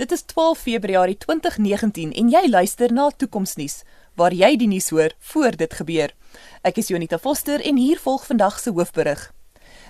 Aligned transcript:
Dit 0.00 0.12
is 0.12 0.22
12 0.22 0.58
Februarie 0.58 1.16
2019 1.16 2.12
en 2.12 2.28
jy 2.32 2.40
luister 2.48 2.92
na 2.92 3.10
Toekomsnuus 3.12 3.82
waar 4.16 4.32
jy 4.32 4.48
die 4.56 4.68
nuus 4.70 4.86
hoor 4.96 5.12
voor 5.32 5.58
dit 5.60 5.74
gebeur. 5.76 6.14
Ek 6.64 6.80
is 6.80 6.88
Jonita 6.88 7.18
Foster 7.20 7.60
en 7.60 7.76
hier 7.76 8.00
volg 8.00 8.24
vandag 8.30 8.56
se 8.62 8.72
hoofberig. 8.72 9.26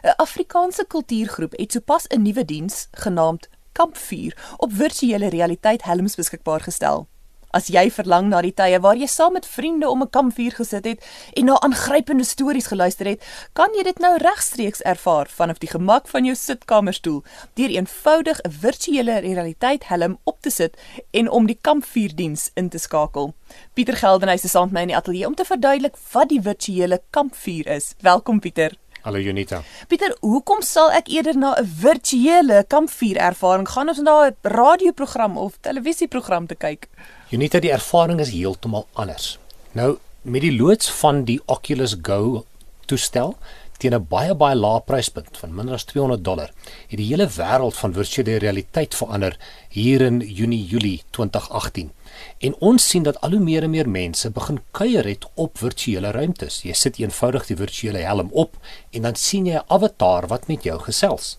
'n 0.02 0.16
Afrikaanse 0.16 0.84
kultuurgroep 0.88 1.54
het 1.54 1.72
sopas 1.72 2.08
'n 2.10 2.22
nuwe 2.22 2.44
diens 2.44 2.88
genaamd 2.90 3.48
Kampvuur 3.72 4.34
op 4.56 4.72
virtuele 4.72 5.28
realiteit 5.28 5.82
helms 5.82 6.14
beskikbaar 6.14 6.61
gestel. 6.61 7.06
As 7.51 7.67
jy 7.67 7.89
verlang 7.91 8.29
na 8.30 8.41
die 8.46 8.53
tye 8.55 8.79
waar 8.79 8.98
jy 8.98 9.09
saam 9.11 9.35
met 9.35 9.46
vriende 9.46 9.89
om 9.91 10.03
'n 10.03 10.11
kampvuur 10.11 10.55
gesit 10.55 10.85
het 10.85 11.05
en 11.35 11.45
na 11.45 11.61
aangrypende 11.61 12.25
stories 12.25 12.71
geluister 12.71 13.07
het, 13.07 13.23
kan 13.53 13.69
jy 13.75 13.82
dit 13.82 13.99
nou 13.99 14.17
regstreeks 14.19 14.82
ervaar 14.82 15.27
vanaf 15.29 15.59
die 15.59 15.71
gemak 15.71 16.09
van 16.09 16.25
jou 16.25 16.35
sitkamerstoel 16.35 17.23
deur 17.55 17.71
eenvoudig 17.71 18.39
'n 18.43 18.50
virtuele 18.50 19.18
realiteit 19.18 19.89
helm 19.89 20.18
op 20.25 20.41
te 20.41 20.50
sit 20.50 20.77
en 21.11 21.31
om 21.31 21.46
die 21.46 21.59
kampvuurdiens 21.61 22.50
in 22.55 22.68
te 22.68 22.79
skakel. 22.79 23.35
Pieter 23.75 23.96
Geldenhuys 23.96 24.44
is 24.44 24.50
saam 24.50 24.71
met 24.71 24.72
my 24.72 24.80
in 24.80 24.89
die 24.89 24.96
ateljee 24.96 25.27
om 25.27 25.35
te 25.35 25.44
verduidelik 25.44 25.96
wat 26.13 26.29
die 26.29 26.43
virtuele 26.43 27.00
kampvuur 27.11 27.67
is. 27.67 27.94
Welkom 28.00 28.41
Pieter. 28.41 28.79
Hallo 29.00 29.17
Junita. 29.17 29.63
Pieter, 29.89 30.13
hoekom 30.21 30.61
sal 30.61 30.90
ek 30.93 31.07
eerder 31.08 31.36
na 31.39 31.54
'n 31.57 31.64
virtuele 31.64 32.64
kampvuur 32.69 33.17
ervaring 33.17 33.69
gaan 33.69 33.89
as 33.89 33.98
na 33.98 34.28
'n 34.28 34.36
radioprogram 34.42 35.39
of 35.39 35.56
televisieprogram 35.61 36.47
te 36.47 36.55
kyk? 36.55 36.89
Junita, 37.31 37.61
die 37.61 37.72
ervaring 37.72 38.20
is 38.20 38.31
heeltemal 38.31 38.86
anders. 38.92 39.39
Nou, 39.72 39.98
met 40.22 40.42
die 40.42 40.53
loods 40.53 40.91
van 40.91 41.25
die 41.25 41.41
Oculus 41.47 41.97
Go 42.03 42.44
toestel 42.86 43.39
teen 43.80 43.94
'n 43.97 44.06
baie 44.08 44.34
baie 44.34 44.56
lae 44.56 44.80
pryspunt 44.80 45.39
van 45.41 45.55
minder 45.55 45.75
as 45.75 45.84
200 45.84 46.25
dollar, 46.25 46.50
het 46.88 46.98
die 47.00 47.06
hele 47.06 47.27
wêreld 47.27 47.77
van 47.83 47.94
virtuele 47.97 48.36
realiteit 48.38 48.94
verander 48.94 49.38
hier 49.69 50.00
in 50.00 50.20
Junie 50.20 50.64
Julie 50.66 51.02
2018. 51.11 51.91
En 52.38 52.55
ons 52.58 52.88
sien 52.88 53.02
dat 53.02 53.20
al 53.20 53.30
hoe 53.30 53.41
meer 53.41 53.62
en 53.62 53.70
meer 53.70 53.88
mense 53.88 54.30
begin 54.30 54.60
kuier 54.70 55.05
het 55.05 55.27
op 55.34 55.58
virtuele 55.58 56.10
ruimtes. 56.10 56.62
Jy 56.62 56.72
sit 56.72 56.98
eenvoudig 56.98 57.46
die 57.46 57.56
virtuele 57.56 58.05
helm 58.05 58.28
op 58.32 58.56
en 58.90 59.02
dan 59.02 59.14
sien 59.14 59.46
jy 59.46 59.56
'n 59.56 59.64
avatar 59.68 60.27
wat 60.27 60.48
met 60.48 60.62
jou 60.62 60.78
gesels. 60.78 61.38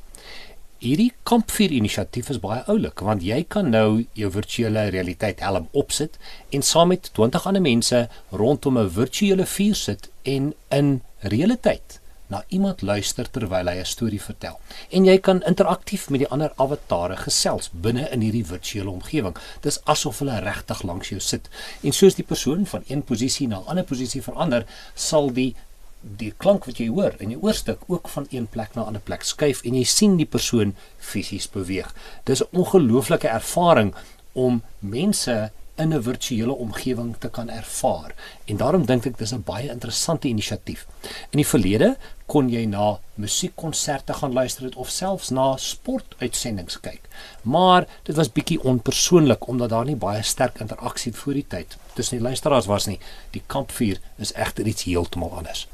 Hierdie 0.82 1.14
kampvuur 1.24 1.72
inisiatief 1.72 2.30
is 2.30 2.40
baie 2.40 2.64
oulik 2.66 3.00
want 3.00 3.22
jy 3.22 3.44
kan 3.44 3.70
nou 3.70 4.06
jou 4.14 4.32
virtuele 4.32 4.90
realiteit 4.90 5.40
helm 5.40 5.68
opsit 5.72 6.18
en 6.50 6.62
saam 6.62 6.88
met 6.88 7.14
20 7.14 7.46
ander 7.46 7.62
mense 7.62 8.10
rondom 8.32 8.78
'n 8.78 8.90
virtuele 8.90 9.46
vuur 9.46 9.76
sit 9.76 10.10
en 10.24 10.54
in 10.70 11.02
realiteit 11.20 12.01
na 12.32 12.44
iemand 12.48 12.82
luister 12.82 13.28
terwyl 13.30 13.68
hy 13.68 13.80
'n 13.80 13.86
storie 13.86 14.22
vertel. 14.22 14.60
En 14.90 15.06
jy 15.06 15.18
kan 15.20 15.44
interaktief 15.44 16.10
met 16.10 16.20
die 16.24 16.30
ander 16.30 16.54
avatare 16.56 17.18
gesels 17.18 17.70
binne 17.74 18.08
in 18.12 18.22
hierdie 18.22 18.46
virtuele 18.46 18.90
omgewing. 18.90 19.36
Dis 19.62 19.80
asof 19.84 20.20
hulle 20.20 20.40
regtig 20.40 20.84
langs 20.84 21.10
jou 21.10 21.20
sit. 21.20 21.50
En 21.84 21.92
soos 21.92 22.16
die 22.16 22.26
persoon 22.26 22.66
van 22.66 22.84
een 22.88 23.04
posisie 23.04 23.48
na 23.48 23.60
'n 23.60 23.68
ander 23.68 23.84
posisie 23.84 24.22
verander, 24.22 24.66
sal 24.96 25.34
die 25.34 25.56
die 26.02 26.34
klank 26.38 26.66
wat 26.66 26.78
jy 26.78 26.88
hoor 26.88 27.14
in 27.20 27.30
jou 27.30 27.42
oorstuk 27.42 27.80
ook 27.88 28.10
van 28.10 28.26
een 28.30 28.48
plek 28.48 28.76
na 28.76 28.82
'n 28.82 28.86
ander 28.86 29.02
plek 29.02 29.24
skuif 29.24 29.62
en 29.64 29.76
jy 29.76 29.84
sien 29.84 30.18
die 30.18 30.26
persoon 30.26 30.76
fisies 30.98 31.50
beweeg. 31.50 31.94
Dis 32.24 32.42
'n 32.42 32.58
ongelooflike 32.58 33.28
ervaring 33.28 33.94
om 34.34 34.64
mense 34.80 35.52
in 35.82 35.94
'n 35.94 36.04
virtuele 36.04 36.54
omgewing 36.54 37.16
te 37.20 37.30
kan 37.30 37.50
ervaar. 37.50 38.16
En 38.46 38.58
daarom 38.58 38.86
dink 38.86 39.06
ek 39.06 39.18
dis 39.18 39.34
'n 39.34 39.44
baie 39.46 39.70
interessante 39.70 40.28
inisiatief. 40.28 40.88
In 41.32 41.38
die 41.42 41.48
verlede 41.48 41.98
kon 42.26 42.50
jy 42.50 42.66
na 42.66 43.00
musiekkonserte 43.16 44.14
gaan 44.14 44.34
luister 44.34 44.64
het 44.64 44.76
of 44.76 44.90
selfs 44.90 45.30
na 45.30 45.58
sportuitsendings 45.58 46.80
kyk. 46.80 47.02
Maar 47.42 47.88
dit 48.04 48.16
was 48.16 48.32
bietjie 48.32 48.64
onpersoonlik 48.64 49.48
omdat 49.48 49.70
daar 49.70 49.86
nie 49.86 49.96
baie 49.96 50.24
sterk 50.24 50.60
interaksie 50.60 51.14
voor 51.14 51.34
die 51.34 51.48
tyd 51.48 51.78
tussen 51.94 52.18
die 52.18 52.28
luisteraars 52.28 52.66
was 52.66 52.86
nie. 52.86 53.00
Die 53.32 53.44
kampvuur 53.48 54.00
is 54.18 54.34
egter 54.34 54.66
iets 54.66 54.84
heeltemal 54.84 55.32
anders. 55.38 55.68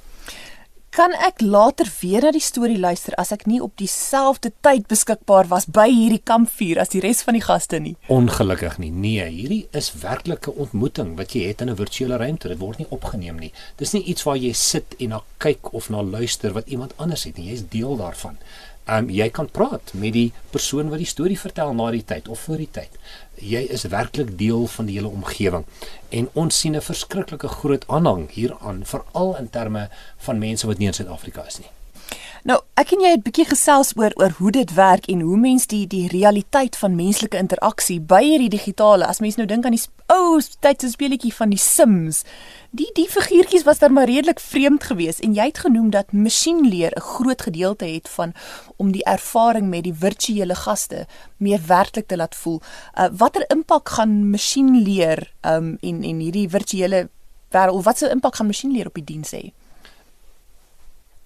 Kan 0.98 1.14
ek 1.22 1.44
later 1.46 1.86
weer 2.00 2.24
na 2.26 2.32
die 2.34 2.42
storie 2.42 2.80
luister 2.82 3.14
as 3.22 3.30
ek 3.36 3.44
nie 3.46 3.60
op 3.62 3.76
dieselfde 3.78 4.50
tyd 4.66 4.88
beskikbaar 4.90 5.46
was 5.52 5.68
by 5.70 5.86
hierdie 5.92 6.24
kampvuur 6.26 6.80
as 6.82 6.90
die 6.90 7.04
res 7.04 7.22
van 7.28 7.38
die 7.38 7.44
gaste 7.46 7.78
nie? 7.84 7.94
Ongelukkig 8.10 8.80
nie. 8.82 8.90
Nee, 8.90 9.28
hierdie 9.30 9.60
is 9.78 9.92
werklike 10.02 10.56
ontmoeting 10.66 11.12
wat 11.20 11.36
jy 11.38 11.52
het 11.52 11.62
in 11.62 11.70
'n 11.70 11.78
virtuele 11.78 12.18
ruimte. 12.18 12.50
Dit 12.50 12.58
word 12.58 12.80
nie 12.82 12.90
opgeneem 12.90 13.38
nie. 13.38 13.52
Dis 13.78 13.94
nie 13.94 14.02
iets 14.10 14.26
waar 14.26 14.42
jy 14.42 14.54
sit 14.54 14.96
en 14.98 15.10
na 15.10 15.22
kyk 15.38 15.74
of 15.74 15.90
na 15.90 16.02
luister 16.02 16.54
wat 16.54 16.68
iemand 16.68 16.98
anders 16.98 17.26
het 17.30 17.38
nie. 17.38 17.52
Jy's 17.52 17.70
deel 17.70 17.96
daarvan 17.98 18.38
um, 18.90 19.10
jy 19.10 19.30
kan 19.30 19.50
praat 19.52 19.94
met 19.94 20.14
die 20.14 20.32
persoon 20.52 20.90
wat 20.90 21.02
die 21.04 21.10
storie 21.10 21.40
vertel 21.40 21.74
na 21.78 21.92
die 21.92 22.04
tyd 22.04 22.28
of 22.28 22.40
voor 22.48 22.58
die 22.64 22.72
tyd. 22.72 23.00
Jy 23.38 23.64
is 23.70 23.86
werklik 23.92 24.38
deel 24.38 24.68
van 24.68 24.90
die 24.90 24.98
hele 24.98 25.12
omgewing 25.14 25.66
en 26.10 26.30
ons 26.34 26.60
sien 26.60 26.76
'n 26.76 26.82
verskriklike 26.82 27.48
groot 27.48 27.88
aanhang 27.88 28.30
hieraan 28.32 28.86
veral 28.86 29.36
in 29.38 29.50
terme 29.50 29.90
van 30.18 30.40
mense 30.40 30.68
wat 30.68 30.78
nie 30.78 30.88
in 30.88 30.94
Suid-Afrika 30.94 31.46
is 31.48 31.60
nie. 31.60 31.77
Nou, 32.48 32.62
ek 32.80 32.94
en 32.96 33.02
jy 33.04 33.10
het 33.12 33.24
bietjie 33.26 33.44
gesels 33.50 33.90
oor 34.00 34.14
oor 34.16 34.32
hoe 34.38 34.52
dit 34.56 34.70
werk 34.78 35.10
en 35.12 35.20
hoe 35.28 35.36
mens 35.36 35.66
die 35.68 35.82
die 35.92 36.06
realiteit 36.08 36.78
van 36.80 36.94
menslike 36.96 37.36
interaksie 37.36 37.98
by 38.00 38.22
hierdie 38.24 38.54
digitale. 38.54 39.04
As 39.04 39.20
mens 39.20 39.36
nou 39.36 39.44
dink 39.50 39.68
aan 39.68 39.76
die 39.76 39.82
ou 40.16 40.40
tydse 40.64 40.94
speletjie 40.94 41.34
van 41.36 41.52
die 41.52 41.60
Sims, 41.60 42.22
die 42.72 42.88
die 42.96 43.10
figuurtjies 43.12 43.68
was 43.68 43.84
dan 43.84 43.98
maar 43.98 44.08
redelik 44.08 44.40
vreemd 44.40 44.88
geweest 44.88 45.26
en 45.28 45.36
jy 45.36 45.50
het 45.50 45.60
genoem 45.66 45.92
dat 45.92 46.16
masjienleer 46.16 46.96
'n 46.96 47.08
groot 47.10 47.42
gedeelte 47.50 47.86
het 47.86 48.08
van 48.16 48.32
om 48.78 48.96
die 48.96 49.04
ervaring 49.04 49.68
met 49.68 49.84
die 49.84 49.98
virtuele 50.08 50.56
gaste 50.56 51.06
meer 51.38 51.60
werklik 51.68 52.08
te 52.08 52.16
laat 52.16 52.36
voel. 52.36 52.62
Uh, 52.96 53.12
watter 53.12 53.44
impak 53.52 53.90
gaan 53.90 54.30
masjienleer 54.32 55.34
um 55.44 55.78
en 55.82 56.04
en 56.04 56.20
hierdie 56.20 56.50
virtuele 56.50 57.10
wêreld 57.52 57.84
wat 57.84 57.98
se 57.98 58.10
impak 58.10 58.36
gaan 58.36 58.48
masjienleer 58.48 58.88
op 58.88 58.96
die 58.96 59.04
diens 59.04 59.36
hê? 59.36 59.52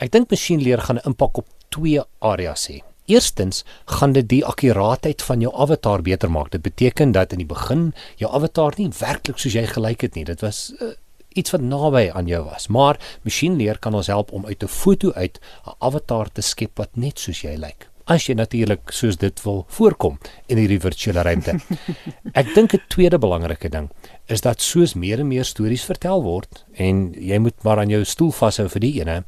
Ek 0.01 0.09
dink 0.09 0.31
masjienleer 0.33 0.81
gaan 0.81 0.97
'n 0.97 1.07
impak 1.09 1.37
op 1.37 1.47
twee 1.69 2.01
areas 2.19 2.67
hê. 2.69 2.81
Eerstens 3.05 3.63
gaan 3.85 4.13
dit 4.13 4.27
die 4.29 4.45
akkuraatheid 4.45 5.21
van 5.21 5.39
jou 5.41 5.53
avatar 5.53 6.01
beter 6.01 6.31
maak. 6.31 6.51
Dit 6.51 6.61
beteken 6.61 7.11
dat 7.11 7.31
in 7.31 7.37
die 7.37 7.45
begin 7.45 7.93
jou 8.17 8.31
avatar 8.33 8.73
nie 8.77 8.89
werklik 8.99 9.37
soos 9.37 9.53
jy 9.53 9.67
gelyk 9.67 10.01
het 10.01 10.15
nie. 10.15 10.25
Dit 10.25 10.41
was 10.41 10.73
uh, 10.79 10.93
iets 11.29 11.51
wat 11.51 11.61
naby 11.61 12.09
aan 12.13 12.25
jou 12.25 12.43
was. 12.43 12.67
Maar 12.67 12.97
masjienleer 13.21 13.79
kan 13.79 13.93
ons 13.93 14.07
help 14.07 14.31
om 14.31 14.45
uit 14.45 14.63
'n 14.63 14.67
foto 14.67 15.11
uit 15.11 15.39
'n 15.65 15.75
avatar 15.79 16.31
te 16.31 16.41
skep 16.41 16.77
wat 16.77 16.89
net 16.93 17.19
soos 17.19 17.41
jy 17.41 17.55
lyk. 17.55 17.90
As 18.11 18.25
jy 18.27 18.33
natuurlik 18.35 18.91
soos 18.91 19.15
dit 19.21 19.37
wil 19.45 19.61
voorkom 19.71 20.17
in 20.51 20.59
hierdie 20.59 20.81
virtuele 20.83 21.21
ruimte. 21.23 21.53
Ek 22.39 22.49
dink 22.55 22.73
'n 22.75 22.81
tweede 22.91 23.19
belangrike 23.21 23.69
ding 23.71 23.87
is 24.27 24.41
dat 24.43 24.59
soos 24.59 24.95
meer 24.95 25.21
en 25.23 25.29
meer 25.29 25.47
stories 25.47 25.85
vertel 25.87 26.23
word 26.23 26.65
en 26.75 27.13
jy 27.15 27.37
moet 27.39 27.63
maar 27.63 27.79
aan 27.79 27.93
jou 27.93 28.03
stoel 28.03 28.33
vashou 28.35 28.67
vir 28.73 28.83
die 28.83 28.93
ene 28.99 29.23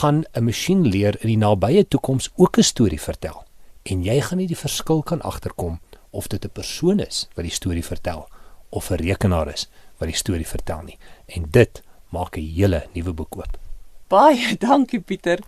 gaan 0.00 0.24
'n 0.34 0.44
masjien 0.44 0.82
leer 0.82 1.14
in 1.22 1.28
die 1.30 1.38
nabye 1.38 1.84
toekoms 1.84 2.30
ook 2.34 2.58
'n 2.58 2.66
storie 2.66 3.00
vertel. 3.00 3.44
En 3.86 4.02
jy 4.02 4.20
gaan 4.20 4.38
nie 4.38 4.50
die 4.50 4.62
verskil 4.66 5.02
kan 5.02 5.22
agterkom 5.22 5.78
of 6.10 6.26
dit 6.26 6.44
'n 6.44 6.50
persoon 6.50 7.00
is 7.00 7.28
wat 7.36 7.44
die 7.44 7.54
storie 7.54 7.84
vertel 7.84 8.26
of 8.70 8.90
'n 8.90 8.98
rekenaar 8.98 9.48
is 9.48 9.68
wat 9.98 10.08
die 10.08 10.18
storie 10.18 10.46
vertel 10.46 10.82
nie. 10.82 10.98
En 11.26 11.46
dit 11.50 11.82
maak 12.10 12.36
'n 12.36 12.42
hele 12.54 12.86
nuwe 12.94 13.12
boek 13.12 13.36
oop. 13.36 13.58
Baie 14.08 14.56
dankie 14.64 15.00
Pieter. 15.00 15.38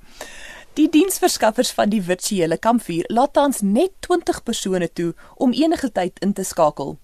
Die 0.81 0.89
diensverskaffers 0.89 1.75
van 1.77 1.91
die 1.93 2.01
virtuele 2.01 2.57
kampvuur 2.57 3.05
laat 3.13 3.35
tans 3.37 3.59
net 3.61 3.91
20 4.07 4.39
persone 4.47 4.87
toe 4.97 5.11
om 5.37 5.53
enige 5.53 5.91
tyd 5.93 6.17
in 6.25 6.33
te 6.33 6.45
skakel. 6.51 6.95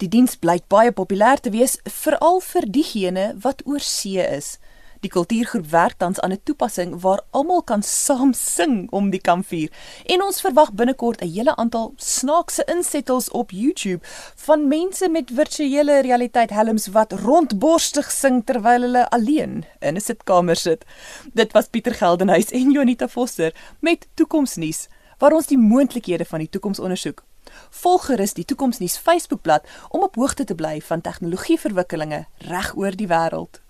Die 0.00 0.08
diens 0.08 0.38
blyk 0.40 0.64
baie 0.72 0.94
populêr 1.00 1.42
te 1.44 1.52
wees 1.52 1.74
veral 1.98 2.40
vir 2.46 2.64
diegene 2.78 3.26
wat 3.44 3.60
oor 3.68 3.84
see 3.84 4.24
is. 4.24 4.54
Die 5.00 5.10
kultuurgroep 5.10 5.66
werk 5.70 5.98
tans 5.98 6.20
aan 6.20 6.32
'n 6.32 6.40
toepassing 6.44 7.00
waar 7.00 7.20
almal 7.30 7.62
kan 7.62 7.82
saam 7.82 8.32
sing 8.32 8.90
om 8.90 9.10
die 9.10 9.20
kampvuur. 9.20 9.70
En 10.04 10.22
ons 10.22 10.40
verwag 10.40 10.72
binnekort 10.72 11.20
'n 11.20 11.28
hele 11.28 11.56
aantal 11.56 11.92
snaakse 11.96 12.64
insettels 12.64 13.30
op 13.30 13.50
YouTube 13.50 14.06
van 14.34 14.68
mense 14.68 15.08
met 15.08 15.30
virtuele 15.34 16.00
realiteit 16.00 16.50
helms 16.50 16.86
wat 16.86 17.12
rondborstig 17.12 18.10
sing 18.10 18.44
terwyl 18.44 18.80
hulle 18.80 19.10
alleen 19.10 19.64
in 19.78 19.94
'n 19.94 20.00
sitkamer 20.00 20.56
sit. 20.56 20.84
Dit 21.32 21.52
was 21.52 21.66
Pieter 21.66 21.94
Geldenhuys 21.94 22.50
en 22.50 22.70
Jonita 22.70 23.08
Vosser 23.08 23.54
met 23.80 24.06
Toekomsnuus 24.14 24.88
waar 25.18 25.32
ons 25.32 25.46
die 25.46 25.58
moontlikhede 25.58 26.24
van 26.24 26.38
die 26.38 26.48
toekoms 26.48 26.78
ondersoek. 26.78 27.22
Volg 27.70 28.06
gerus 28.06 28.34
die 28.34 28.44
Toekomsnuus 28.44 28.96
Facebookblad 28.96 29.66
om 29.88 30.02
op 30.02 30.14
hoogte 30.14 30.44
te 30.44 30.54
bly 30.54 30.80
van 30.80 31.00
tegnologieverwikkelinge 31.00 32.26
reg 32.38 32.76
oor 32.76 32.96
die 32.96 33.08
wêreld. 33.08 33.65